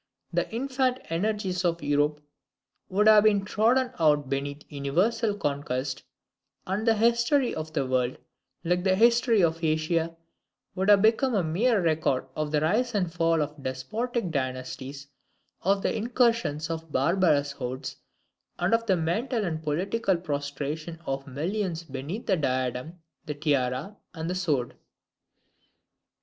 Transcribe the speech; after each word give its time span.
The 0.33 0.49
infant 0.51 0.97
energies 1.11 1.63
of 1.63 1.83
Europe 1.83 2.21
would 2.89 3.07
have 3.07 3.23
been 3.23 3.45
trodden 3.45 3.91
out 3.99 4.29
beneath 4.29 4.63
universal 4.67 5.35
conquest; 5.37 6.01
and 6.65 6.87
the 6.87 6.95
history 6.95 7.53
of 7.53 7.73
the 7.73 7.85
world, 7.85 8.17
like 8.63 8.83
the 8.83 8.95
history 8.95 9.43
of 9.43 9.63
Asia, 9.63 10.17
would 10.73 10.89
have 10.89 11.03
become 11.03 11.35
a 11.35 11.43
mere 11.43 11.83
record 11.83 12.25
of 12.35 12.51
the 12.51 12.61
rise 12.61 12.95
and 12.95 13.13
fall 13.13 13.43
of 13.43 13.61
despotic 13.61 14.31
dynasties, 14.31 15.05
of 15.61 15.83
the 15.83 15.95
incursions 15.95 16.71
of 16.71 16.91
barbarous 16.91 17.51
hordes, 17.51 17.97
and 18.57 18.73
of 18.73 18.87
the 18.87 18.97
mental 18.97 19.45
and 19.45 19.61
political 19.61 20.17
prostration 20.17 20.97
of 21.05 21.27
millions 21.27 21.83
beneath 21.83 22.25
the 22.25 22.37
diadem, 22.37 22.99
the 23.27 23.35
tiara, 23.35 23.95
and 24.15 24.31
the 24.31 24.33
sword. 24.33 24.73